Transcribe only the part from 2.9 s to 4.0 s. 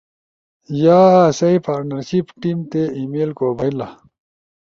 ای میل کو بھئیلا۔